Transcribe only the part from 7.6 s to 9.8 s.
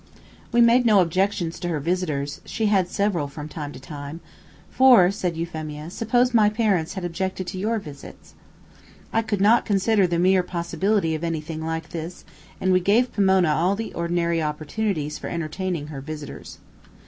visits." I could not